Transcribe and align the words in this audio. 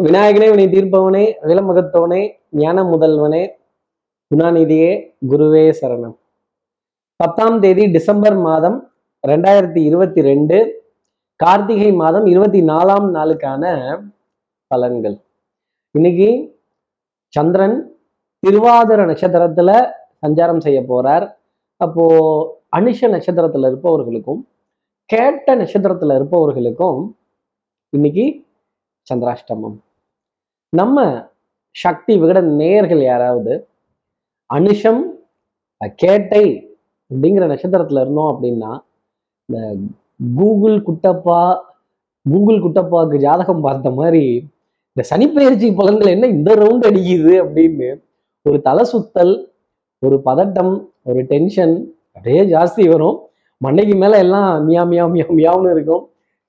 விநாயகனே 0.00 0.50
வினை 0.50 0.64
தீர்ப்பவனே 0.66 1.34
விலமுகத்தவனே 1.42 2.32
ஞான 2.50 2.82
முதல்வனே 2.82 3.48
குணாநிதியே 4.34 4.90
குருவே 5.28 5.72
சரணம். 5.80 6.16
பத்தாம் 7.16 7.60
தேதி 7.60 7.86
டிசம்பர் 7.86 8.36
மாதம் 8.36 8.92
ரெண்டாயிரத்தி 9.28 9.76
இருபத்தி 9.76 10.20
ரெண்டு 10.20 10.58
கார்த்திகை 11.36 11.92
மாதம் 11.92 12.26
இருபத்தி 12.26 12.60
நாலாம் 12.62 13.06
நாளுக்கான 13.14 13.64
பலன்கள். 14.74 15.16
இன்னைக்கு 15.90 16.58
சந்திரன் 17.28 17.98
திருவாதிர 18.46 19.08
நட்சத்திரத்துல 19.12 19.88
சஞ்சாரம் 20.26 20.60
செய்ய 20.60 20.82
போறார். 20.82 21.36
அப்போ 21.76 22.06
அனுஷ 22.76 23.00
நட்சத்திரத்துல 23.00 23.66
இருப்பவர்களுக்கும் 23.66 24.48
கேட்ட 25.04 25.56
நட்சத்திரத்துல 25.56 26.14
இருப்பவர்களுக்கும் 26.14 27.16
இன்னைக்கு 27.88 28.46
சந்திராஷ்டமம். 29.14 29.76
நம்ம 30.72 31.04
சக்தி 31.76 32.12
விகட 32.20 32.38
நேயர்கள் 32.60 33.02
யாராவது? 33.02 33.52
அனுஷம் 34.50 35.02
கேட்டை 36.02 36.44
அப்படிங்கிற 37.10 37.44
நட்சத்திரத்துல 37.52 38.02
இருந்தோம் 38.04 38.30
அப்படின்னா 38.32 38.72
இந்த 39.48 39.58
கூகுள் 40.36 40.76
குட்டப்பா 40.86 41.40
கூகுள் 42.26 42.62
குட்டப்பாவுக்கு 42.64 43.18
ஜாதகம் 43.26 43.64
பார்த்த 43.66 43.90
மாதிரி 43.90 44.24
இந்த 44.90 45.02
சனிப்பெயர்ச்சி 45.10 45.68
பலன்கள் 45.78 46.14
என்ன 46.14 46.30
இந்த 46.36 46.50
ரவுண்ட் 46.54 46.86
அடிக்குது 46.90 47.34
அப்படின்னு 47.44 47.88
ஒரு 48.46 48.58
தலை 48.62 48.84
சுத்தல் 48.92 49.34
ஒரு 50.02 50.16
பதட்டம் 50.24 50.72
ஒரு 51.02 51.20
டென்ஷன் 51.32 51.74
அப்படியே 52.16 52.42
ஜாஸ்தி 52.54 52.84
வரும். 52.88 53.16
மண்டைக்கு 53.60 53.94
மேலே 53.96 54.16
எல்லாம் 54.24 54.50
மியா 54.64 54.82
மியா 54.84 55.04
மியா 55.06 55.26
மியாவுன்னு 55.38 55.74
இருக்கும். 55.76 56.02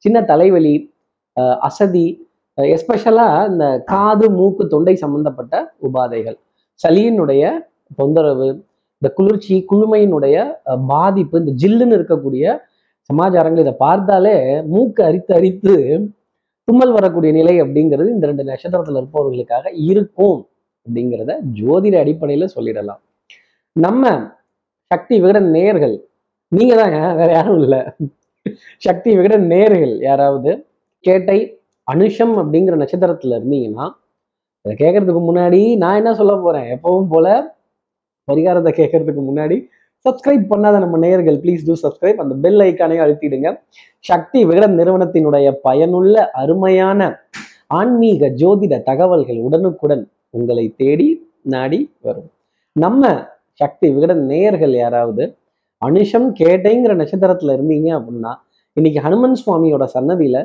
சின்ன 0.06 0.18
தலைவலி 0.22 0.76
அசதி 1.68 2.06
எஸ்பெஷலாக 2.74 3.50
இந்த 3.52 3.66
காது 3.92 4.26
மூக்கு 4.38 4.64
தொண்டை 4.68 4.96
சம்பந்தப்பட்ட 4.96 5.54
உபாதைகள். 5.88 6.38
சளியினுடைய 6.84 7.44
தொந்தரவு 7.96 8.48
இந்த 9.02 9.10
குளிர்ச்சி 9.18 9.56
குளுமையினுடைய 9.72 10.36
பாதிப்பு 10.88 11.40
இந்த 11.40 11.52
ஜில்லுன்னு 11.62 11.98
இருக்கக்கூடிய 12.00 12.56
சமாச்சாரங்கள் 13.10 13.64
இதை 13.66 13.74
பார்த்தாலே 13.80 14.36
மூக்கு 14.72 15.02
அரித்து 15.04 15.32
அரித்து 15.36 15.74
தும்மல் 16.68 16.94
வரக்கூடிய 16.96 17.32
நிலை 17.32 17.54
அப்படிங்கிறது 17.62 18.10
இந்த 18.16 18.26
ரெண்டு 18.28 18.44
நட்சத்திரத்தில் 18.44 19.00
இருப்பவர்களுக்காக 19.02 19.66
இருக்கும் 19.90 20.40
அப்படிங்கிறத 20.86 21.32
ஜோதிட 21.60 21.96
அடிப்படையில 22.04 22.48
சொல்லிடலாம். 22.56 23.02
நம்ம 23.76 24.12
சக்தி 24.92 25.16
விகடன் 25.22 25.50
நேர்கள் 25.58 25.96
நீங்க 26.48 26.74
தாங்க 26.76 27.00
வேற 27.14 27.30
யாரும் 27.32 27.62
இல்லை. 27.62 27.80
சக்தி 28.78 29.10
விகடன் 29.16 29.46
நேர்கள் 29.54 29.94
யாராவது 30.10 30.52
கேட்டை 31.06 31.40
அனுஷம் 31.88 32.36
அப்படிங்கிற 32.42 32.76
நட்சத்திரத்துல 32.82 33.38
இருந்தீங்கன்னா 33.40 33.86
அதை 34.66 34.74
கேட்கறதுக்கு 34.80 35.22
முன்னாடி 35.30 35.60
நான் 35.78 35.96
என்ன 35.96 36.12
சொல்ல 36.16 36.34
போறேன்? 36.36 36.68
எப்பவும் 36.76 37.10
போல 37.10 37.28
பரிகாரத்தை 38.28 38.72
கேட்கறதுக்கு 38.80 39.22
முன்னாடி 39.30 39.58
சப்ஸ்கிரைப் 40.06 40.44
பண்ணாத 40.50 40.76
நம்ம 40.80 40.98
நேயர்கள் 40.98 41.38
ப்ளீஸ் 41.44 41.64
டூ 41.68 41.76
சப்ஸ்கிரைப் 41.84 42.20
அந்த 42.24 42.34
பெல் 42.36 42.62
ஐக்கானையும் 42.66 43.04
அழுத்திடுங்க. 43.06 43.50
சக்தி 44.00 44.40
விகடன் 44.46 44.76
நிறுவனத்தினுடைய 44.80 45.48
பயனுள்ள 45.62 46.16
அருமையான 46.32 47.10
ஆன்மீக 47.68 48.30
ஜோதிட 48.42 48.84
தகவல்கள் 48.84 49.40
உடனுக்குடன் 49.48 50.04
உங்களை 50.30 50.66
தேடி 50.78 51.08
நாடி 51.54 51.80
வரும். 52.02 52.30
நம்ம 52.76 53.04
சக்தி 53.62 53.88
விகடன் 53.94 54.24
நேயர்கள் 54.26 54.74
யாராவது 54.76 55.24
அனுஷம் 55.82 56.28
கேட்டைங்கிற 56.42 56.94
நட்சத்திரத்துல 57.02 57.56
இருந்தீங்க 57.58 57.90
அப்படின்னா 57.98 58.34
இன்னைக்கு 58.78 59.00
ஹனுமன் 59.08 59.38
சுவாமியோட 59.42 59.84
சன்னதியில 59.94 60.38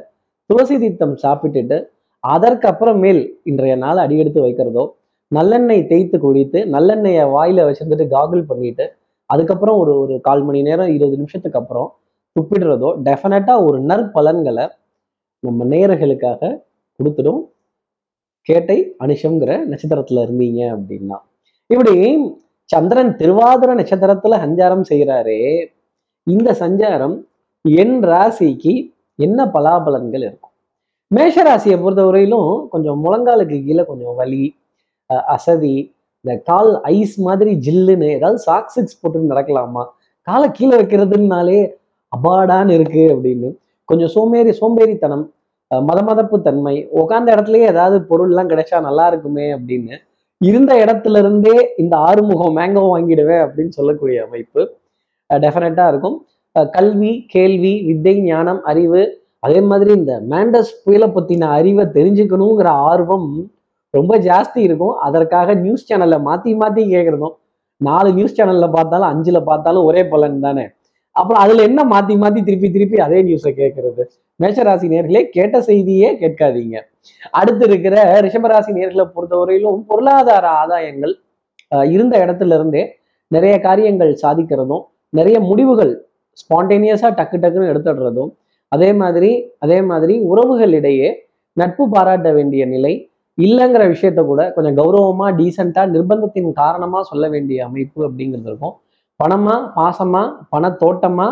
துளசி 0.53 0.77
தீர்த்தம் 0.79 1.15
சாப்பிட்டுட்டு 1.23 1.77
அதற்கப்புறமேல் 2.25 3.21
இன்றைய 3.43 3.75
நாள் 3.77 3.97
அடியெடுத்து 3.97 4.41
வைக்கிறதோ 4.43 4.85
நல்லெண்ணெய் 5.29 5.87
தேய்த்து 5.87 6.17
குடித்து 6.19 6.59
நல்லெண்ணெயை 6.65 7.25
வாயில 7.35 7.65
வச்சிருந்துட்டு 7.69 8.07
காகுல் 8.09 8.45
பண்ணிட்டு 8.47 8.85
அதுக்கப்புறம் 9.31 9.79
ஒரு 9.79 9.93
ஒரு 10.01 10.15
கால் 10.21 10.43
மணி 10.43 10.63
நேரம் 10.63 10.87
இருபது 10.87 11.17
நிமிஷத்துக்கு 11.17 11.59
அப்புறம் 11.59 11.89
துப்பிடுறதோ 12.37 12.91
டெஃபினட்டா 13.05 13.55
ஒரு 13.65 13.79
நற்பலன்களை 13.81 14.67
நம்ம 15.41 15.65
நேயர்களுக்காக 15.65 16.41
கொடுத்துடும். 17.01 17.43
கேட்டை 18.41 18.79
அனுஷங்கிற 18.99 19.53
நட்சத்திரத்துல 19.71 20.23
இருந்தீங்க 20.27 20.61
அப்படின்னா. 20.75 21.19
இப்படி 21.67 21.97
சந்திரன் 22.65 23.13
திருவாதிர 23.17 23.71
நட்சத்திரத்துல 23.81 24.37
சஞ்சாரம் 24.45 24.85
செய்கிறாரே. 24.89 25.41
இந்த 26.27 26.53
சஞ்சாரம் 26.53 27.17
என் 27.65 27.99
ராசிக்கு 28.03 28.75
என்ன 29.19 29.45
பலாபலன்கள் 29.45 30.25
இருக்கும்? 30.29 30.52
மேஷராசியை 31.17 31.77
பொறுத்தவரையிலும் 31.81 32.51
கொஞ்சம் 32.73 33.01
முழங்காலுக்கு 33.05 33.57
கீழே 33.67 33.83
கொஞ்சம் 33.91 34.15
வலி 34.21 34.45
அசதி 35.35 35.75
இந்த 36.25 36.33
கால் 36.49 36.71
ஐஸ் 36.97 37.17
மாதிரி 37.27 37.53
ஜில்லுன்னு 37.67 38.09
ஏதாவது 38.17 38.39
சாக் 38.47 38.73
சிக்ஸ் 38.75 38.99
போட்டு 39.01 39.33
நடக்கலாமா? 39.33 39.83
காலை 40.29 40.49
கீழே 40.59 40.75
வைக்கிறதுனாலே 40.81 41.61
அபாடான்னு 42.13 42.75
இருக்கு 42.79 43.05
அப்படின்னு. 43.15 43.49
கொஞ்சம் 43.89 44.13
சோம்பேறி 44.17 44.53
சோம்பேறித்தனம் 44.61 45.25
மதமதப்பு 45.71 46.37
தன்மை 46.47 46.75
உட்காந்த 47.01 47.29
இடத்துலயே 47.35 47.67
ஏதாவது 47.73 47.97
பொருள்லாம் 48.11 48.51
கிடைச்சா 48.53 48.79
நல்லா 48.89 49.05
இருக்குமே 49.13 49.47
அப்படின்னு. 49.57 49.95
இருந்த 50.41 50.73
இடத்துல 50.85 51.19
இருந்தே 51.23 51.57
இந்த 51.83 51.95
ஆறுமுகம் 52.09 52.57
மேங்கோ 52.59 52.83
வாங்கிடுவேன் 52.95 53.43
அப்படின்னு 53.45 53.75
சொல்லக்கூடிய 53.79 54.19
அமைப்பு 54.27 54.63
டெஃபினட்டா 55.31 55.85
இருக்கும். 55.93 56.17
கல்வி 56.77 57.13
கேள்வி 57.35 57.75
வித்தை 57.89 58.15
ஞானம் 58.31 58.63
அறிவு 58.71 59.03
அதே 59.43 59.61
மாதிரி 59.69 59.91
இந்த 59.99 60.13
மேண்டஸ் 60.31 60.73
புயலை 60.85 61.09
பத்தின 61.11 61.49
அறிவை 61.57 61.85
தெரிஞ்சுக்கணுங்கிற 61.97 62.69
ஆர்வம் 62.89 63.29
ரொம்ப 63.95 64.13
ஜாஸ்தி 64.27 64.61
இருக்கும். 64.67 64.95
அதற்காக 65.07 65.55
நியூஸ் 65.63 65.87
சேனல்ல 65.89 66.17
மாத்தி 66.27 66.53
மாத்தி 66.61 66.83
கேட்கறதும் 66.93 67.35
நாலு 67.81 68.11
நியூஸ் 68.15 68.37
சேனல்ல 68.39 68.67
பார்த்தாலும் 68.73 69.11
அஞ்சுல 69.13 69.39
பார்த்தாலும் 69.49 69.87
ஒரே 69.89 70.03
பலன் 70.09 70.39
தானே. 70.45 70.65
அப்புறம் 71.17 71.43
அதுல 71.45 71.65
என்ன 71.69 71.81
மாத்தி 71.91 72.15
மாத்தி 72.21 72.41
திருப்பி 72.43 72.69
திருப்பி 72.71 72.99
அதே 73.01 73.19
நியூஸை 73.23 73.53
கேட்கறது 73.55 74.03
மேஷராசி 74.41 74.87
நேர்களே 74.93 75.23
கேட்ட 75.35 75.57
செய்தியே 75.63 76.09
கேட்காதீங்க. 76.21 76.77
அடுத்து 77.33 77.65
இருக்கிற 77.69 77.95
ரிஷபராசி 78.27 78.73
நேர்களை 78.79 79.05
பொறுத்தவரையிலும் 79.15 79.81
பொருளாதார 79.91 80.45
ஆதாயங்கள் 80.61 81.15
அஹ், 81.73 81.87
இருந்த 81.95 82.15
இடத்துல 82.25 82.57
இருந்தே 82.59 82.83
நிறைய 83.31 83.55
காரியங்கள் 83.61 84.13
சாதிக்கிறதும் 84.23 84.83
நிறைய 85.13 85.37
முடிவுகள் 85.43 85.93
ஸ்பான்டேனியஸாக 86.39 87.13
டக்கு 87.19 87.37
டக்குன்னு 87.39 87.71
எடுத்துடுறதும் 87.73 88.31
அதே 88.73 88.91
மாதிரி 89.01 89.31
அதே 89.65 89.79
மாதிரி 89.91 90.15
உறவுகளிடையே 90.33 91.09
நட்பு 91.57 91.85
பாராட்ட 91.89 92.29
வேண்டிய 92.33 92.63
நிலை 92.75 92.93
இல்லைங்கிற 93.39 93.83
விஷயத்த 93.93 94.21
கூட 94.31 94.43
கொஞ்சம் 94.55 94.77
கௌரவமா 94.81 95.27
டீசெண்டா 95.39 95.83
நிர்பந்தத்தின் 95.95 96.51
காரணமா 96.53 97.01
சொல்ல 97.11 97.25
வேண்டிய 97.29 97.59
அமைப்பு 97.69 98.01
அப்படிங்கிறது 98.09 98.49
இருக்கும். 98.51 98.75
பணமா 99.21 99.55
பாசமா 99.77 100.23
பணத்தோட்டமா 100.53 101.29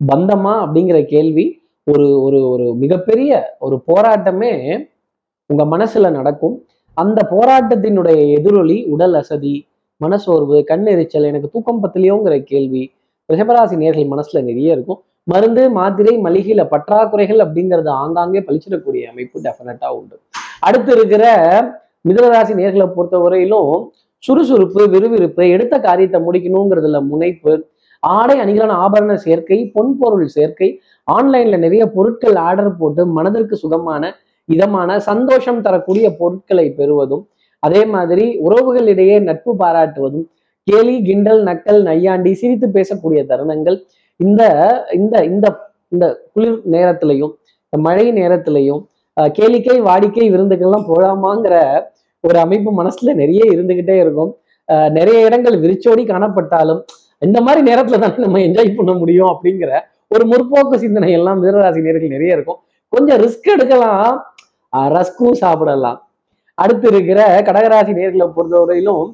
பந்தமா 0.00 0.52
அப்படிங்கிற 0.64 0.98
கேள்வி 1.04 1.46
ஒரு 1.86 2.06
ஒரு 2.22 2.38
ஒரு 2.48 2.66
மிகப்பெரிய 2.82 3.30
ஒரு 3.58 3.76
போராட்டமே 3.88 4.52
உங்க 5.50 5.62
மனசுல 5.74 6.10
நடக்கும். 6.18 6.56
அந்த 6.96 7.20
போராட்டத்தினுடைய 7.30 8.18
எதிரொலி 8.36 8.78
உடல் 8.94 9.16
அசதி 9.20 9.54
மனசோர்வு 10.00 10.56
கண் 10.70 10.86
எரிச்சல் 10.92 11.28
எனக்கு 11.30 11.48
தூக்கம் 11.54 11.82
பத்திலையோங்கிற 11.82 12.36
கேள்வி 12.52 12.82
ரிஷபராசி 13.28 13.76
நேர்கள் 13.82 14.12
மனசுல 14.14 14.38
நிறைய 14.48 14.76
இருக்கும். 14.76 15.00
மருந்து 15.26 15.62
மாத்திரை 15.70 16.14
மளிகையில 16.16 16.62
பற்றாக்குறைகள் 16.64 17.42
அப்படிங்கிறது 17.44 17.90
ஆங்காங்கே 18.02 18.40
பழிச்சிடக்கூடிய 18.40 19.04
அமைப்பு 19.08 19.38
டெஃபினட்டா 19.40 19.88
உண்டு. 19.90 20.16
அடுத்து 20.62 20.90
இருக்கிற 20.92 21.24
மிதனராசி 22.04 22.54
நேர்களை 22.54 22.86
பொறுத்தவரையிலும் 22.88 23.70
சுறுசுறுப்பு 24.24 24.82
விறுவிறுப்பு 24.88 25.44
எடுத்த 25.54 25.74
காரியத்தை 25.78 26.18
முடிக்கணுங்கிறதுல 26.20 27.00
முனைப்பு 27.04 27.52
ஆடை 28.02 28.36
அணிகளான 28.38 28.76
ஆபரண 28.80 29.12
சேர்க்கை 29.16 29.58
பொன்பொருள் 29.74 30.28
சேர்க்கை 30.28 30.68
ஆன்லைன்ல 31.08 31.56
நிறைய 31.56 31.84
பொருட்கள் 31.86 32.36
ஆர்டர் 32.40 32.76
போட்டு 32.76 33.02
மனதிற்கு 33.12 33.56
சுகமான 33.56 34.02
இதமான 34.48 34.98
சந்தோஷம் 35.06 35.60
தரக்கூடிய 35.60 36.06
பொருட்களை 36.16 36.66
பெறுவதும் 36.70 37.24
அதே 37.62 37.82
மாதிரி 37.86 38.26
உறவுகளிடையே 38.46 39.16
நட்பு 39.20 39.52
பாராட்டுவதும் 39.60 40.26
கேலி 40.66 40.96
கிண்டல் 41.02 41.42
நக்கல் 41.44 41.80
நையாண்டி 41.82 42.32
சிரித்து 42.34 42.66
பேசக்கூடிய 42.68 43.20
தருணங்கள் 43.26 43.78
இந்த 44.20 44.42
இந்த 44.94 45.24
இந்த 45.24 45.46
இந்த 45.92 46.04
குளிர் 46.32 46.60
நேரத்திலையும் 46.70 47.32
இந்த 47.66 47.78
மழை 47.82 48.12
நேரத்திலையும் 48.12 48.82
கேளிக்கை 49.16 49.76
வாடிக்கை 49.82 50.26
விருந்துக்கள்லாம் 50.30 50.88
போகலாமாங்கிற 50.88 51.56
ஒரு 52.24 52.38
அமைப்பு 52.38 52.70
மனசுல 52.72 53.14
நிறைய 53.14 53.42
இருந்துகிட்டே 53.52 53.96
இருக்கும். 54.00 54.30
அஹ், 54.68 54.90
நிறைய 54.90 55.26
இடங்கள் 55.26 55.56
விரிச்சோடி 55.60 56.02
காணப்பட்டாலும் 56.04 56.80
இந்த 57.22 57.38
மாதிரி 57.40 57.70
நேரத்துல 57.70 57.98
தானே 57.98 58.16
நம்ம 58.18 58.40
என்ஜாய் 58.40 58.76
பண்ண 58.76 58.92
முடியும் 58.92 59.30
அப்படிங்கிற 59.32 59.70
ஒரு 60.10 60.24
முற்போக்கு 60.24 60.76
சிந்தனை 60.78 61.10
எல்லாம் 61.12 61.38
மிதனராசி 61.40 61.80
நேர்கள் 61.80 62.08
நிறைய 62.08 62.36
இருக்கும். 62.36 62.58
கொஞ்சம் 62.92 63.20
ரிஸ்க் 63.22 63.52
எடுக்கலாம். 63.52 64.10
ரஸ்கும் 64.92 65.36
சாப்பிடலாம். 65.36 65.98
அடுத்து 66.58 66.86
இருக்கிற 66.88 67.18
கடகராசி 67.46 67.92
நேர்களை 67.92 68.26
பொறுத்தவரையிலும் 68.30 69.04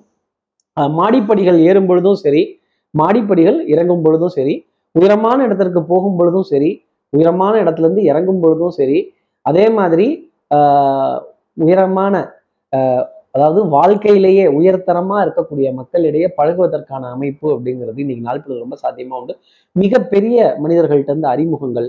மாடிப்படிகள் 0.95 1.59
ஏறும் 1.63 1.87
பொழுதும் 1.87 2.19
சரி 2.23 2.43
மாடிப்படிகள் 2.95 3.59
இறங்கும் 3.67 4.03
பொழுதும் 4.03 4.29
சரி 4.29 4.55
உயரமான 4.95 5.39
இடத்திற்கு 5.47 5.81
போகும் 5.85 6.19
பொழுதும் 6.19 6.49
சரி 6.51 6.71
உயரமான 7.13 7.55
இடத்துல 7.63 7.87
இருந்து 7.87 8.03
இறங்கும் 8.05 8.43
பொழுதும் 8.43 8.75
சரி 8.77 8.99
அதே 9.47 9.67
மாதிரி 9.77 10.07
ஆஹ், 10.51 11.19
உயரமான 11.57 12.15
அதாவது 13.35 13.61
வாழ்க்கையிலேயே 13.75 14.45
உயர்தரமா 14.57 15.17
இருக்கக்கூடிய 15.25 15.69
மக்களிடையே 15.77 16.29
பழகுவதற்கான 16.39 17.11
அமைப்பு 17.15 17.47
அப்படிங்கிறது 17.55 18.03
இன்னைக்கு 18.05 18.25
நாட்களுக்கு 18.25 18.65
ரொம்ப 18.65 18.77
சாத்தியமா 18.83 19.19
உண்டு. 19.21 19.35
மிகப்பெரிய 19.77 20.37
மனிதர்கள்ட்ட 20.63 21.11
இருந்து 21.11 21.29
அறிமுகங்கள் 21.33 21.87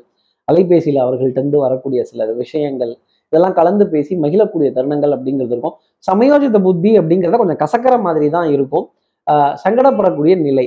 அலைபேசியில் 0.48 1.02
அவர்கள்ட்ட 1.04 1.40
இருந்து 1.40 1.60
வரக்கூடிய 1.60 2.02
சில 2.04 2.26
விஷயங்கள் 2.42 2.92
இதெல்லாம் 3.34 3.58
கலந்து 3.58 3.86
பேசி 3.90 4.14
மகிழக்கூடிய 4.24 4.70
தருணங்கள் 4.76 5.14
அப்படிங்கிறது 5.16 5.54
இருக்கும். 5.56 5.76
சமயோஜித 6.04 6.58
புத்தி 6.64 6.92
அப்படிங்கிறத 7.00 7.38
கொஞ்சம் 7.42 7.62
கசக்கிற 7.62 7.96
மாதிரி 8.06 8.28
தான் 8.30 8.50
இருக்கும். 8.56 8.86
ஆஹ் 9.28 9.54
சங்கடப்படக்கூடிய 9.64 10.36
நிலை. 10.42 10.66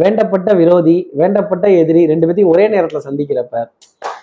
வேண்டப்பட்ட 0.00 0.56
விரோதி 0.56 1.10
வேண்டப்பட்ட 1.18 1.78
எதிரி 1.78 2.06
ரெண்டு 2.06 2.26
பேத்தையும் 2.26 2.46
ஒரே 2.46 2.68
நேரத்துல 2.68 2.98
சந்திக்கிறப்ப 3.04 3.70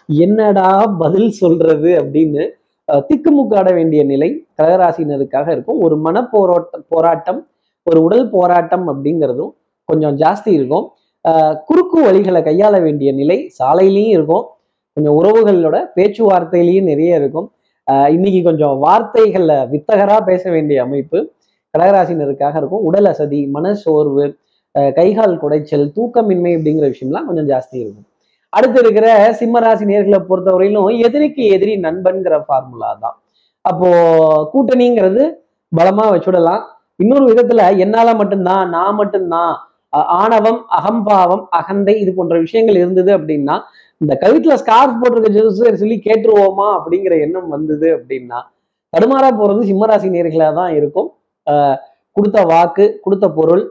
என்னடா 0.08 0.86
பதில் 1.00 1.30
சொல்றது 1.30 1.90
அப்படின்னு 1.90 2.50
திக்குமுக்காட 2.92 3.74
வேண்டிய 3.74 4.04
நிலை 4.04 4.46
கடகராசினருக்காக 4.62 5.52
இருக்கும். 5.52 5.80
ஒரு 5.80 5.98
மன 5.98 6.28
போராட்ட 6.32 6.80
போராட்டம் 6.88 7.48
ஒரு 7.84 8.04
உடல் 8.04 8.30
போராட்டம் 8.30 8.88
அப்படிங்கிறதும் 8.88 9.52
கொஞ்சம் 9.86 10.18
ஜாஸ்தி 10.18 10.50
இருக்கும். 10.50 10.90
ஆஹ் 11.30 11.60
குறுக்கு 11.66 12.12
வழிகளை 12.12 12.42
கையாள 12.42 12.82
வேண்டிய 12.82 13.14
நிலை 13.14 13.52
சாலையிலையும் 13.64 14.08
இருக்கும். 14.08 14.46
கொஞ்சம் 14.94 15.24
உறவுகளோட 15.24 15.86
பேச்சுவார்த்தையிலையும் 15.96 16.84
நிறைய 16.84 17.16
இருக்கும். 17.16 17.52
ஆஹ் 17.92 18.10
இன்னைக்கு 18.10 18.44
கொஞ்சம் 18.44 18.78
வார்த்தைகளில் 18.78 19.48
வித்தகரா 19.48 20.24
பேச 20.26 20.52
வேண்டிய 20.52 20.82
அமைப்பு 20.82 21.32
கடகராசினருக்காக 21.78 22.58
இருக்கும். 22.58 22.84
உடல் 22.84 23.06
அசதி 23.06 23.48
மன 23.48 23.74
சோர்வு 23.74 24.36
கைகால் 24.76 25.36
குடைச்சல் 25.44 25.86
தூக்கமின்மை 25.98 26.52
அப்படிங்கிற 26.58 26.86
விஷயம்லாம் 26.94 27.28
கொஞ்சம் 27.30 27.50
ஜாஸ்தி 27.52 27.78
இருக்கும். 27.84 28.08
அடுத்து 28.54 28.80
இருக்கிற 28.84 29.08
சிம்மராசி 29.40 29.86
நேர்களை 29.92 30.20
பொறுத்தவரையிலும் 30.30 30.88
எதிரிக்கு 31.08 31.44
எதிரி 31.56 31.74
நண்பன்கிற 31.88 32.38
ஃபார்முலா 32.46 32.92
தான். 33.04 33.18
அப்போ 33.66 33.90
கூட்டணிங்கிறது 34.54 35.24
பலமா 35.72 36.06
வச்சுடலாம். 36.14 36.64
இன்னொரு 37.00 37.26
விதத்துல 37.32 37.62
என்னால 37.78 38.10
மட்டும்தான் 38.14 38.64
நான் 38.70 38.96
மட்டும்தான் 38.96 39.52
ஆணவம் 40.22 40.60
அகம்பாவம் 40.78 41.44
அகந்தை 41.60 41.94
இது 42.02 42.12
போன்ற 42.14 42.36
விஷயங்கள் 42.40 42.76
இருந்தது 42.76 43.12
அப்படின்னா 43.18 43.56
இந்த 44.02 44.14
கழுத்துல 44.22 44.54
ஸ்கார்ஃப் 44.54 45.00
போட்டிருக்க 45.02 45.32
ஜூஸ் 45.38 45.80
சொல்லி 45.82 45.98
கேட்டுருவோமா 46.06 46.68
அப்படிங்கிற 46.78 47.14
எண்ணம் 47.26 47.50
வந்தது 47.50 47.88
அப்படின்னா 47.98 48.40
தடுமாறா 48.94 49.30
போறது 49.40 49.62
சிம்மராசி 49.70 50.08
நேர்களா 50.16 50.48
தான் 50.54 50.72
இருக்கும். 50.76 51.10
ஆஹ் 51.48 51.78
கொடுத்த 52.18 52.40
வாக்கு 52.52 52.86
கொடுத்த 53.04 53.26
பொருள் 53.38 53.64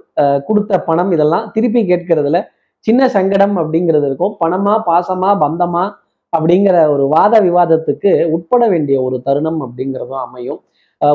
கொடுத்த 0.49 0.79
பணம் 0.89 1.11
இதெல்லாம் 1.17 1.47
திருப்பி 1.55 1.81
கேட்கறதுல 1.91 2.39
சின்ன 2.87 3.09
சங்கடம் 3.15 3.55
அப்படிங்கிறது 3.61 4.07
இருக்கும். 4.11 4.35
பணமா 4.43 4.75
பாசமா 4.91 5.31
பந்தமா 5.45 5.85
அப்படிங்கிற 6.33 6.77
ஒரு 6.95 7.05
வாத 7.15 7.35
விவாதத்துக்கு 7.47 8.11
உட்பட 8.35 8.63
வேண்டிய 8.73 8.97
ஒரு 9.07 9.17
தருணம் 9.27 9.61
அப்படிங்கிறதும் 9.65 10.23
அமையும். 10.27 10.61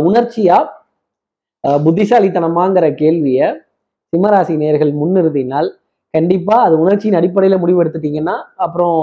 உணர்ச்சியா? 0.07 0.57
ஆஹ் 1.63 1.79
புத்திசாலித்தனமாங்கிற 1.85 2.85
கேள்வியை 3.01 3.47
சிம்மராசி 4.13 4.55
நேர்கள் 4.63 4.91
முன்னிறுத்தினால் 5.01 5.69
கண்டிப்பா 6.13 6.55
அது 6.65 6.75
உணர்ச்சியின் 6.83 7.19
அடிப்படையில 7.19 7.55
முடிவெடுத்துட்டீங்கன்னா 7.61 8.35
அப்புறம் 8.65 8.99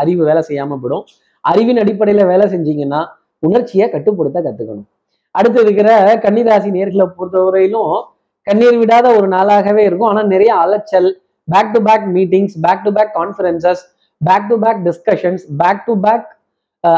அறிவு 0.00 0.22
வேலை 0.28 0.42
செய்யாம 0.48 0.78
போயிடும். 0.82 1.04
அறிவின் 1.44 1.80
அடிப்படையில 1.82 2.22
வேலை 2.32 2.46
செஞ்சீங்கன்னா 2.54 3.00
உணர்ச்சியை 3.42 3.86
கட்டுப்படுத்த 3.90 4.38
கத்துக்கணும். 4.46 4.88
அடுத்து 5.38 5.60
இருக்கிற 5.64 5.90
கன்னிராசி 6.24 6.70
நேர்களை 6.76 7.06
பொறுத்தவரையிலும் 7.18 7.92
கண்ணீர் 8.46 8.78
விடாத 8.82 9.06
ஒரு 9.18 9.28
நாளாகவே 9.36 9.82
இருக்கும். 9.88 10.10
ஆனால் 10.12 10.32
நிறைய 10.34 10.52
அலைச்சல் 10.64 11.08
back 11.48 11.72
to 11.74 11.80
back 11.88 12.06
meetings 12.16 12.56
back 12.64 12.84
to 12.86 12.92
back 12.96 13.12
conferences 13.18 13.82
back 14.20 14.48
to 14.50 14.56
back 14.64 14.80
discussions 14.88 15.44
back 15.62 15.84
to 15.88 15.94
back 16.06 16.26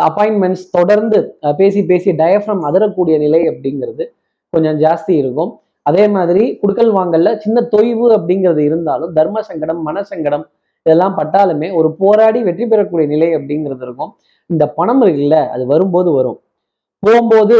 appointments 0.06 0.64
தொடர்ந்து 0.76 1.18
uh, 1.44 1.52
பேசி 1.60 1.80
பேசி 1.90 2.10
டயஃப்ரம் 2.20 2.62
அதரக்கூடிய 2.68 3.14
நிலை 3.22 3.40
அப்படிங்கிறது 3.50 4.04
கொஞ்சம் 4.52 4.78
ஜாஸ்தி 4.82 5.12
இருக்கும். 5.22 5.50
அதே 5.88 6.04
மாதிரி 6.16 6.42
குடுக்கல் 6.62 6.92
வாங்கல்ல 6.96 7.30
சின்ன 7.44 7.58
தொய்வு 7.74 8.06
அப்படிங்கிறது 8.16 8.62
இருந்தாலும் 8.68 9.12
தர்ம 9.18 9.42
சங்கடம் 9.48 9.80
மன 9.88 10.02
சங்கடம் 10.10 10.44
இதெல்லாம் 10.86 11.14
பட்டாலுமே 11.20 11.68
ஒரு 11.78 11.88
போராடி 12.00 12.40
வெற்றி 12.48 12.66
பெறக்கூடிய 12.72 13.06
நிலை 13.14 13.28
அப்படிங்கிறது 13.38 13.84
இருக்கும். 13.86 14.12
இந்த 14.50 14.64
பணம் 14.78 15.02
இருக்குல்ல 15.04 15.38
அது 15.54 15.64
வரும்போது 15.72 16.12
வரும். 16.18 16.38
போகும்போது 17.06 17.56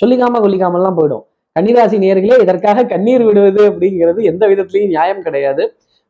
சொல்லிக்காம 0.00 0.40
கொல்லிக்காமல்லாம் 0.44 0.98
போயிடும். 0.98 1.24
கன்னிராசி 1.56 1.96
நேர்களே 2.04 2.36
இதற்காக 2.44 2.84
கண்ணீர் 2.92 3.24
விடுவது 3.28 3.62
அப்படிங்கிறது 3.70 4.20
எந்த 4.30 4.42
விதத்திலையும் 4.52 4.92
நியாயம் 4.94 5.22
கிடையாது. 5.26 5.62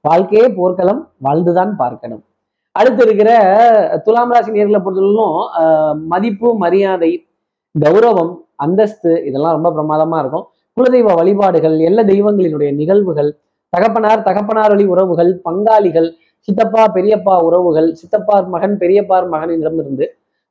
வாழ்க்கையே 0.05 0.47
போர்க்களம் 0.59 1.01
வாழ்ந்துதான் 1.27 1.73
பார்க்கணும். 1.83 2.23
அடுத்து 2.79 3.03
இருக்கிற 3.07 3.31
துலாம் 4.07 4.33
ராசி 4.35 4.51
நேர்களை 4.57 4.81
பொறுத்தவரைக்கும் 4.87 6.05
மதிப்பு 6.13 6.49
மரியாதை 6.65 7.11
கௌரவம் 7.75 8.33
அந்தஸ்து 8.65 9.13
இதெல்லாம் 9.29 9.57
ரொம்ப 9.57 9.71
பிரமாதமா 9.77 10.19
இருக்கும். 10.23 10.45
குலதெய்வ 10.77 11.13
வழிபாடுகள் 11.21 11.77
எல்லா 11.89 12.03
தெய்வங்களினுடைய 12.13 12.71
நிகழ்வுகள் 12.81 13.31
தகப்பனார் 13.73 14.27
தகப்பனார் 14.29 14.73
வழி 14.73 14.85
உறவுகள் 14.95 15.31
பங்காளிகள் 15.47 16.09
சித்தப்பா 16.49 16.83
பெரியப்பா 16.97 17.35
உறவுகள் 17.47 17.89
சித்தப்பார் 18.01 18.47
மகன் 18.55 18.77
பெரியப்பார் 18.83 19.27
மகனிடமிருந்து 19.35 20.07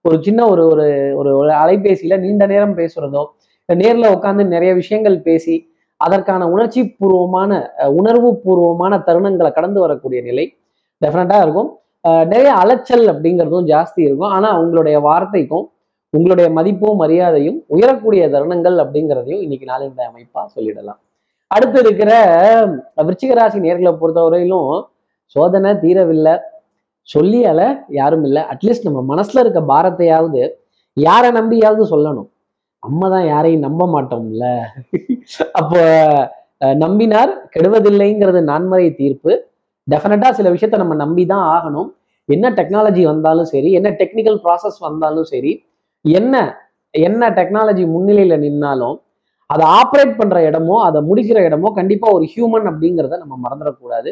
ஒரு 0.07 0.17
சின்ன 0.25 0.41
ஒரு 0.47 0.63
ஒரு 0.71 0.87
ஒரு 1.19 1.31
ஒரு 1.37 1.51
அலைபேசியில 1.61 2.15
நீண்ட 2.23 2.45
நேரம் 2.51 2.75
பேசுறதோ 2.79 3.21
நேரில் 3.69 3.81
நேர்ல 3.81 4.11
உட்காந்து 4.15 4.43
நிறைய 4.45 4.71
விஷயங்கள் 4.73 5.15
பேசி 5.27 5.55
அதற்கான 5.97 6.47
உணர்ச்சி 6.53 6.81
பூர்வமான 6.97 7.51
உணர்வு 7.99 8.29
பூர்வமான 8.43 8.99
தருணங்களை 9.07 9.51
கடந்து 9.51 9.79
வரக்கூடிய 9.79 10.19
நிலை 10.21 10.45
டெஃபினட்டா 11.01 11.37
இருக்கும். 11.45 11.69
நிறைய 12.31 12.51
அலைச்சல் 12.61 13.05
அப்படிங்கிறதும் 13.13 13.69
ஜாஸ்தி 13.73 14.01
இருக்கும். 14.07 14.31
ஆனா 14.37 14.49
உங்களுடைய 14.61 14.97
வார்த்தைக்கும் 14.99 15.65
உங்களுடைய 16.17 16.47
மதிப்பும் 16.57 16.99
மரியாதையும் 17.03 17.59
உயரக்கூடிய 17.75 18.25
தருணங்கள் 18.35 18.77
அப்படிங்கிறதையும் 18.83 19.43
இன்னைக்கு 19.45 19.65
நாளின் 19.71 20.09
அமைப்பா 20.11 20.43
சொல்லிடலாம். 20.55 20.99
அடுத்து 21.47 21.79
இருக்கிற 21.85 22.11
விருச்சிகராசி 23.07 23.59
நேர்களை 23.65 23.93
பொறுத்தவரையிலும் 24.01 24.69
சோதனை 25.35 25.71
தீரவில்லை. 25.85 26.35
சொல்லியால 27.09 27.61
யாரும் 27.99 28.23
இல்லை. 28.27 28.41
அட்லீஸ்ட் 28.53 28.87
நம்ம 28.87 29.01
மனசுல 29.11 29.41
இருக்க 29.43 29.61
பாரத்தையாவது 29.73 30.41
யாரை 30.97 31.29
நம்பியாவது 31.39 31.83
சொல்லணும். 31.93 32.29
நம்ம 32.83 33.09
தான் 33.13 33.27
யாரையும் 33.33 33.65
நம்ப 33.67 33.83
மாட்டோம்ல. 33.95 34.45
அப்போ 35.59 35.81
நம்பினார் 36.83 37.31
கெடுவதில்லைங்கிறது 37.53 38.41
நான்மறை 38.51 38.89
தீர்ப்பு. 39.01 39.31
டெஃபினட்டா 39.87 40.29
சில 40.37 40.49
விஷயத்த 40.55 40.77
நம்ம 40.83 40.95
நம்பி 41.03 41.23
தான் 41.31 41.45
ஆகணும். 41.55 41.89
என்ன 42.29 42.45
டெக்னாலஜி 42.59 43.01
வந்தாலும் 43.11 43.49
சரி 43.53 43.69
என்ன 43.79 43.89
டெக்னிக்கல் 44.01 44.39
ப்ராசஸ் 44.45 44.77
வந்தாலும் 44.85 45.27
சரி 45.33 45.51
என்ன 46.05 46.35
என்ன 46.93 47.29
டெக்னாலஜி 47.39 47.83
முன்னிலையில 47.95 48.35
நின்னாலும் 48.45 48.95
அதை 49.49 49.63
ஆப்ரேட் 49.79 50.13
பண்ற 50.19 50.37
இடமோ 50.49 50.75
அதை 50.87 50.99
முடிக்கிற 51.09 51.39
இடமோ 51.47 51.69
கண்டிப்பா 51.79 52.07
ஒரு 52.17 52.25
ஹியூமன் 52.33 52.67
அப்படிங்கிறத 52.71 53.17
நம்ம 53.23 53.35
மறந்துடக்கூடாது. 53.45 54.11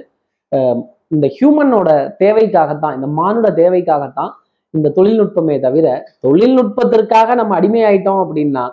இந்த 1.13 1.25
ஹியூமனோட 1.35 1.89
தேவைக்காகத்தான் 2.23 2.95
இந்த 2.97 3.07
மானுட 3.19 3.47
தேவைக்காகத்தான் 3.61 4.31
இந்த 4.77 4.91
தொழில்நுட்பமே 4.97 5.55
தவிர 5.65 5.87
தொழில்நுட்பத்திற்காக 6.25 7.35
நம்ம 7.39 7.51
அடிமையாயிட்டோம் 7.59 8.21
அப்படின்னா 8.23 8.63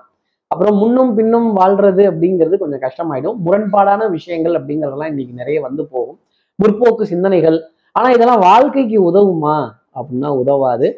அப்புறம் 0.50 0.76
முன்னும் 0.82 1.11
பின்னும் 1.18 1.49
வாழ்றது 1.59 2.02
அப்படிங்கிறது 2.11 2.56
கொஞ்சம் 2.62 2.82
கஷ்டமாயிடும். 2.85 3.37
முரண்பாடான 3.44 4.09
விஷயங்கள் 4.14 4.54
அப்படிங்கிறதெல்லாம் 4.59 5.11
இன்னைக்கு 5.12 5.35
நிறைய 5.42 5.59
வந்து 5.66 5.82
போகும். 5.92 6.18
முற்போக்கு 6.59 7.04
சிந்தனைகள். 7.12 7.59
ஆனா 7.97 8.09
இதெல்லாம் 8.16 8.42
வாழ்க்கைக்கு 8.49 8.99
உதவுமா? 9.11 9.56
அப்படின்னா 9.99 10.30
உதவாது. 10.42 10.88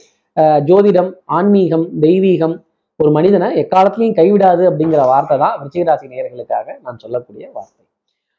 ஜோதிடம் 0.69 1.11
ஆன்மீகம் 1.39 1.87
தெய்வீகம் 2.05 2.57
ஒரு 3.01 3.11
மனிதனை 3.17 3.49
எக்காலத்திலையும் 3.63 4.19
கைவிடாது 4.21 4.63
அப்படிங்கிற 4.71 5.03
வார்த்தை 5.13 5.37
தான் 5.45 5.55
விருச்சிகராசி 5.61 6.07
நேயர்களுக்காக 6.13 6.67
நான் 6.85 7.01
சொல்லக்கூடிய 7.05 7.45
வார்த்தை. 7.57 7.81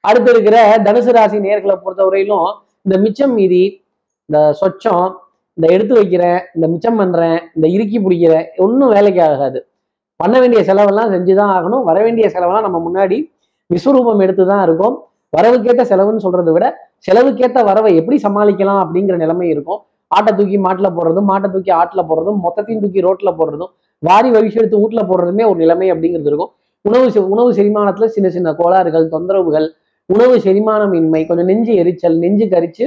அடுத்து 0.04 0.30
இருக்கிற 0.34 0.58
தனுசு 0.88 1.12
ராசி 1.18 1.38
நேர்களை 1.48 1.76
பொறுத்தவரையிலும் 1.84 2.48
இந்த 2.86 2.98
மிச்சம் 3.02 3.34
மீதி 3.34 3.86
இந்த 4.26 4.56
சொச்சம் 4.62 5.14
இந்த 5.54 5.74
எடுத்து 5.74 5.94
வைக்கிறேன் 5.94 6.40
இந்த 6.56 6.68
மிச்சம் 6.68 7.00
பண்ணுறேன் 7.00 7.40
இந்த 7.56 7.68
இறுக்கி 7.68 8.00
பிடிக்கிறேன் 8.00 8.46
ஒன்றும் 8.58 8.90
வேலைக்கு 8.90 9.24
ஆகாது. 9.24 9.68
பண்ண 10.16 10.40
வேண்டிய 10.40 10.64
செலவெல்லாம் 10.64 11.12
செஞ்சு 11.12 11.36
தான் 11.36 11.54
ஆகணும். 11.56 11.84
வர 11.84 12.04
வேண்டிய 12.04 12.30
செலவெல்லாம் 12.30 12.72
நம்ம 12.72 12.80
முன்னாடி 12.88 13.32
விஸ்வரூபம் 13.70 14.22
எடுத்து 14.22 14.48
தான் 14.48 14.64
இருக்கும். 14.64 15.04
வரவுக்கேற்ற 15.38 15.84
செலவுன்னு 15.92 16.24
சொல்கிறத 16.24 16.52
விட 16.52 16.92
செலவுக்கேற்ற 17.12 17.64
வரவை 17.64 17.96
எப்படி 17.96 18.22
சமாளிக்கலாம் 18.24 18.82
அப்படிங்கிற 18.86 19.16
நிலைமை 19.16 19.50
இருக்கும். 19.50 19.82
ஆட்டை 20.08 20.36
தூக்கி 20.36 20.58
மாட்டில் 20.58 20.96
போடுறதும் 20.98 21.30
மாட்டை 21.30 21.52
தூக்கி 21.52 21.72
ஆட்டில் 21.72 22.08
போடுறதும் 22.10 22.40
மொத்தத்தையும் 22.44 22.82
தூக்கி 22.82 23.02
ரோட்டில் 23.02 23.38
போடுறதும் 23.40 23.72
வாரி 24.00 24.32
வழிச்சு 24.32 24.56
எடுத்து 24.56 24.80
வீட்டில் 24.80 25.08
போடுறதுமே 25.08 25.46
ஒரு 25.46 25.56
நிலைமை 25.56 25.92
அப்படிங்கிறது 25.92 26.30
இருக்கும். 26.32 26.52
உணவு 26.82 27.10
செ- 27.10 27.28
உணவு 27.34 27.52
செரிமானத்தில் 27.52 28.06
சின்ன 28.06 28.30
சின்ன 28.30 28.54
கோளாறுகள் 28.54 29.08
தொந்தரவுகள் 29.08 29.68
உணவு 30.10 30.36
செரிமானமின்மை 30.46 31.22
கொஞ்சம் 31.28 31.50
நெஞ்சு 31.52 31.74
எரிச்சல் 31.82 32.18
நெஞ்சு 32.24 32.46
கரிச்சு 32.54 32.86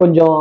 கொஞ்சம் 0.00 0.36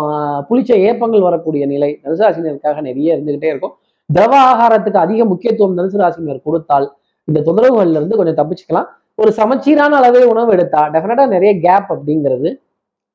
புளிச்ச 0.49 0.71
ஏப்பங்கள் 0.89 1.25
வரக்கூடிய 1.27 1.63
நிலை 1.71 1.89
தனுசு 2.03 2.23
ராசினருக்காக 2.25 2.81
நிறைய 2.81 3.15
இருந்துகிட்டே 3.15 3.49
இருக்கும். 3.53 3.73
திரவ 4.09 4.33
ஆகாரத்துக்கு 4.51 4.99
அதிக 5.05 5.25
முக்கியத்துவம் 5.31 5.77
தனுசு 5.79 5.97
ராசினர் 6.01 6.45
கொடுத்தால் 6.47 6.87
இந்த 7.27 7.39
தொந்தரவுகள்ல 7.47 7.99
இருந்து 7.99 8.17
கொஞ்சம் 8.19 8.37
தப்பிச்சுக்கலாம். 8.39 8.87
ஒரு 9.21 9.31
சமச்சீரான 9.39 9.95
அளவே 9.95 10.21
உணவு 10.33 10.51
எடுத்தா 10.55 10.81
டெஃபினட்டா 10.93 11.25
நிறைய 11.27 11.51
கேப் 11.65 11.91
அப்படிங்கிறது 11.95 12.47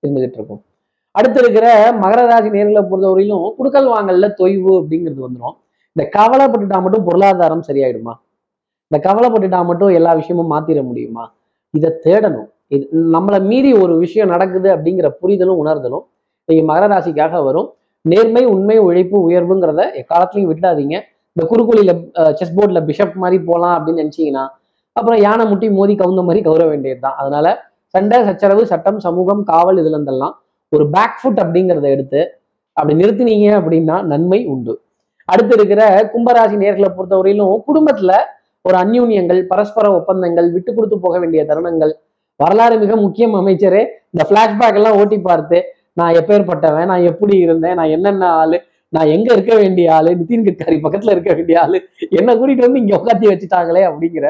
இருந்துகிட்டு 0.03 0.39
இருக்கும். 0.41 0.61
அடுத்து 1.15 1.39
இருக்கிற 1.43 1.67
மகர 2.03 2.21
ராசி 2.31 2.49
நேர்களை 2.57 2.83
பொறுத்தவரையிலும் 2.91 3.47
குடுக்கல் 3.59 3.89
வாங்கல்ல 3.95 4.27
தொய்வு 4.41 4.73
அப்படிங்கிறது 4.81 5.21
வந்துடும் 5.27 5.57
இந்த 5.97 6.05
கவலைப்பட்டுட்டா 6.17 6.79
மட்டும் 6.85 7.07
பொருளாதாரம் 7.09 7.65
சரியாயிடுமா? 7.69 8.15
இந்த 8.91 8.99
கவலைப்பட்டுட்டா 9.09 9.61
மட்டும் 9.71 9.93
எல்லா 9.99 10.13
விஷயமும் 10.21 10.53
மாத்திர 10.53 10.83
முடியுமா? 10.91 11.25
இதை 11.75 11.91
தேடணும். 12.07 12.49
இது 12.71 12.85
நம்மளை 13.15 13.39
மீறி 13.51 13.71
ஒரு 13.83 13.95
விஷயம் 14.05 14.33
நடக்குது 14.35 14.69
அப்படிங்கிற 14.75 15.09
புரிதலும் 15.21 15.61
உணர்தலும் 15.63 16.05
நீங்க 16.49 16.63
மகர 16.71 16.85
ராசிக்காக 16.93 17.41
வரும். 17.47 17.69
நேர்மை 18.05 18.43
உண்மை 18.55 18.77
உழைப்பு 18.89 19.17
உயர்வுங்கிறத 19.29 19.83
எக்காலத்துலையும் 20.01 20.51
விட்டாதீங்க 20.53 20.97
இந்த 21.37 21.43
குறுக்குழியில 21.51 21.93
செஸ் 22.39 22.55
போர்டில் 22.57 22.87
பிஷப் 22.89 23.17
மாதிரி 23.23 23.39
போகலாம் 23.49 23.75
அப்படின்னு 23.77 24.03
நினைச்சீங்கன்னா 24.03 24.45
அப்புறம் 24.97 25.21
யானை 25.27 25.45
முட்டி 25.51 25.67
மோதி 25.79 25.95
கவுந்த 26.01 26.23
மாதிரி 26.29 26.41
கௌர 26.47 26.63
வேண்டியது 26.71 27.01
தான். 27.05 27.17
அதனால 27.21 27.47
சண்டை 27.95 28.19
சச்சரவு 28.29 28.63
சட்டம் 28.73 28.99
சமூகம் 29.07 29.43
காவல் 29.51 29.79
இதுல 29.83 29.97
இருந்தெல்லாம் 29.97 30.35
ஒரு 30.73 30.85
பேக் 30.95 31.19
ஃபுட் 31.21 31.41
அப்படிங்கிறத 31.45 31.87
எடுத்து 31.97 32.21
அப்படி 32.77 32.95
நிறுத்தினீங்க 33.03 33.47
அப்படின்னா 33.61 33.97
நன்மை 34.13 34.41
உண்டு. 34.55 34.75
அடுத்து 35.29 35.55
இருக்கிற 35.59 35.83
கும்பராசி 36.13 36.57
நேர்களை 36.63 36.91
பொறுத்தவரையிலும் 36.97 37.65
குடும்பத்துல 37.69 38.13
ஒரு 38.65 38.77
அந்யூன்யங்கள் 38.83 39.41
பரஸ்பர 39.53 39.87
ஒப்பந்தங்கள் 39.99 40.49
விட்டு 40.57 40.71
கொடுத்து 40.77 40.97
போக 41.05 41.17
வேண்டிய 41.23 41.43
தருணங்கள் 41.51 41.93
வரலாறு 42.41 42.75
மிக 42.85 42.97
முக்கியம் 43.05 43.37
அமைச்சரே. 43.41 43.83
இந்த 44.15 44.25
பிளாஷ்பேக் 44.31 44.79
எல்லாம் 44.81 44.99
ஓட்டி 45.01 45.19
பார்த்து 45.29 45.59
நான் 46.01 46.17
எப்பேற்பட்டவன் 46.21 46.91
நான் 46.93 47.07
எப்படி 47.11 47.35
இருந்தேன் 47.45 47.77
நான் 47.79 47.93
என்னென்ன 47.97 48.27
ஆளு 48.41 48.59
நான் 48.93 49.11
எங்க 49.15 49.29
இருக்க 49.37 49.55
வேண்டிய 49.63 49.87
ஆளு 49.97 50.11
நிதின் 50.21 50.45
கட்காரி 50.47 50.77
பக்கத்துல 50.85 51.15
இருக்க 51.15 51.31
வேண்டிய 51.39 51.57
ஆளு 51.63 51.79
என்ன 52.19 52.35
கூட்டிட்டு 52.39 52.67
வந்து 52.67 52.83
இங்க 52.83 52.95
உட்காந்து 52.99 53.31
வச்சுட்டாங்களே 53.33 53.83
அப்படிங்கிற 53.89 54.27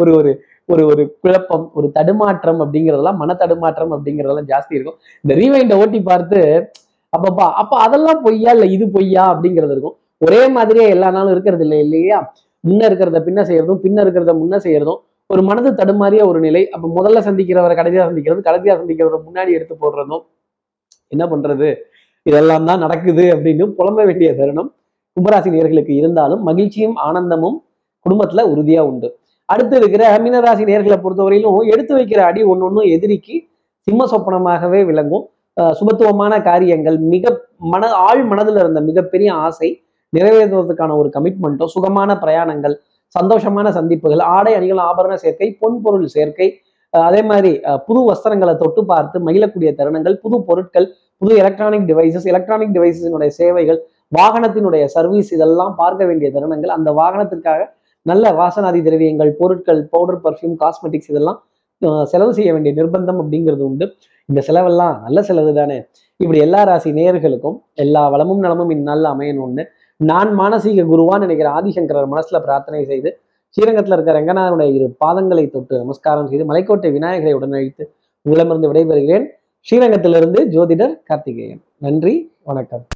ஒரு 0.00 0.12
ஒரு 0.18 0.30
ஒரு 0.72 0.82
ஒரு 0.90 1.02
குழப்பம் 1.22 1.64
ஒரு 1.78 1.86
தடுமாற்றம் 1.96 2.60
அப்படிங்கிறதெல்லாம் 2.64 3.18
மன 3.22 3.34
தடுமாற்றம் 3.42 3.92
அப்படிங்கிறதெல்லாம் 3.96 4.48
ஜாஸ்தி 4.52 4.76
இருக்கும். 4.78 4.98
இந்த 5.24 5.32
ரீவைண்டை 5.40 5.76
ஓட்டி 5.82 6.00
பார்த்து 6.10 6.40
அப்பப்பா 7.12 7.46
அப்ப 7.60 7.72
அதெல்லாம் 7.86 8.20
பொய்யா 8.26 8.50
இல்ல 8.56 8.66
இது 8.76 8.84
பொய்யா 8.96 9.22
அப்படிங்கிறது 9.32 9.74
இருக்கும். 9.74 9.96
ஒரே 10.26 10.40
மாதிரியே 10.56 10.86
எல்லா 10.94 11.08
நாளும் 11.16 11.32
இருக்கிறது 11.34 11.64
இல்லை 11.66 11.78
இல்லையா? 11.84 12.18
முன்ன 12.64 12.80
இருக்கிறத 12.90 13.20
பின்ன 13.28 13.40
செய்யறதும் 13.48 13.80
பின்ன 13.84 13.98
இருக்கிறத 14.04 14.32
முன்ன 14.40 14.56
செய்யறதும் 14.66 15.00
ஒரு 15.30 15.42
மனது 15.48 15.70
தடுமாறிய 15.80 16.22
ஒரு 16.30 16.38
நிலை. 16.44 16.62
அப்ப 16.74 16.86
முதல்ல 16.98 17.18
சந்திக்கிறவரை 17.26 17.74
கடைசியா 17.80 18.04
சந்திக்கிறது 18.08 18.40
கடைசியா 18.48 18.74
சந்திக்கிறவரை 18.80 19.18
முன்னாடி 19.26 19.50
எடுத்து 19.58 19.74
போடுறதும் 19.82 20.24
என்ன 21.14 21.24
பண்றது? 21.32 21.68
இதெல்லாம் 22.26 22.66
தான் 22.70 22.82
நடக்குது 22.84 23.24
அப்படின்னு 23.34 23.64
புலம்ப 23.78 24.00
வேண்டிய 24.08 24.30
தருணம் 24.40 24.70
கும்பராசி 25.16 25.50
நேர்களுக்கு 25.54 25.92
இருந்தாலும் 26.00 26.42
மகிழ்ச்சியும் 26.48 26.96
ஆனந்தமும் 27.06 27.56
குடும்பத்துல 28.06 28.42
உறுதியா 28.52 28.82
உண்டு. 28.90 29.08
அடுத்து 29.48 29.74
இருக்கிற 29.80 30.02
மீனராசி 30.24 30.64
நேர்களை 30.70 30.98
பொறுத்தவரையிலும் 31.04 31.70
எடுத்து 31.74 31.92
வைக்கிற 31.98 32.20
அடி 32.30 32.42
ஒன்னொன்னும் 32.52 32.88
எதிரிக்கு 32.96 33.36
சிம்ம 33.86 34.04
சொப்பனமாகவே 34.12 34.80
விளங்கும். 34.90 35.24
சுபத்துவமான 35.78 36.34
காரியங்கள் 36.48 36.98
மிக 37.12 37.32
மன 37.72 37.88
ஆழ் 38.06 38.22
மனதில் 38.30 38.60
இருந்த 38.62 38.80
மிகப்பெரிய 38.90 39.30
ஆசை 39.46 39.68
நிறைவேற்றுவதற்கான 40.12 40.94
ஒரு 41.00 41.08
கமிட்மெண்ட்டோ 41.16 41.66
சுகமான 41.74 42.10
பிரயாணங்கள் 42.22 42.74
சந்தோஷமான 43.14 43.68
சந்திப்புகள் 43.78 44.22
ஆடை 44.34 44.52
அணிகள் 44.58 44.82
ஆபரண 44.88 45.14
சேர்க்கை 45.22 45.48
பொன் 45.62 45.78
பொருள் 45.84 46.08
சேர்க்கை 46.16 46.48
அதே 46.94 47.20
மாதிரி 47.30 47.50
புது 47.86 48.00
வஸ்திரங்களை 48.08 48.54
தொட்டு 48.62 48.82
பார்த்து 48.84 49.16
மகிழக்கூடிய 49.26 49.70
தருணங்கள் 49.80 50.16
புது 50.24 50.36
பொருட்கள் 50.48 50.86
புது 51.22 51.32
எலக்ட்ரானிக் 51.42 51.86
டிவைசஸ் 51.90 52.26
எலக்ட்ரானிக் 52.32 52.74
டிவைசஸினுடைய 52.76 53.30
சேவைகள் 53.40 53.78
வாகனத்தினுடைய 54.12 54.84
சர்வீஸ் 54.94 55.30
இதெல்லாம் 55.36 55.74
பார்க்க 55.80 56.08
வேண்டிய 56.08 56.28
தருணங்கள். 56.36 56.72
அந்த 56.76 56.90
வாகனத்திற்காக 57.00 57.60
நல்ல 58.06 58.26
வாசனாதி 58.40 58.80
திரவியங்கள் 58.86 59.30
பொருட்கள் 59.40 59.80
பவுடர் 59.92 60.22
பர்ஃப்யூம் 60.24 60.56
காஸ்மெட்டிக்ஸ் 60.62 61.10
இதெல்லாம் 61.12 61.38
செலவு 62.12 62.32
செய்ய 62.38 62.50
வேண்டிய 62.54 62.72
நிர்பந்தம் 62.78 63.20
அப்படிங்கிறது 63.22 63.62
உண்டு. 63.68 63.86
இந்த 64.28 64.40
செலவெல்லாம் 64.48 64.94
நல்ல 65.04 65.18
செலவு 65.28 65.52
தானே 65.60 65.78
இப்படி 66.20 66.38
எல்லா 66.46 66.60
ராசி 66.68 66.90
நேயர்களுக்கும் 66.98 67.56
எல்லா 67.84 68.02
வளமும் 68.14 68.42
நலமும் 68.44 68.72
இந்நாளில் 68.74 69.08
அமையணும்னு 69.12 69.64
நான் 70.00 70.38
மானசீக 70.38 70.84
குருவான்னு 70.92 71.18
நினைக்கிற 71.18 71.48
ஆதிசங்கரர் 71.50 72.12
மனசுல 72.12 72.38
பிரார்த்தனை 72.40 72.84
செய்து 72.84 73.10
ஸ்ரீரங்கத்தில் 73.48 73.94
இருக்கிற 73.94 74.14
ரங்கநாதனுடைய 74.20 74.74
இரு 74.74 74.96
பாதங்களை 75.04 75.50
தொட்டு 75.50 75.76
நமஸ்காரம் 75.76 76.26
செய்து 76.26 76.44
மலைக்கோட்டை 76.52 76.92
விநாயகரை 76.92 77.34
உடனழித்து 77.34 77.84
உங்களிடமிருந்து 78.22 78.70
விடைபெறுகிறேன். 78.72 79.26
ஸ்ரீரங்கத்திலிருந்து 79.66 80.40
ஜோதிடர் 80.56 80.94
கார்த்திகேயன். 81.04 81.62
நன்றி 81.78 82.14
வணக்கம். 82.42 82.86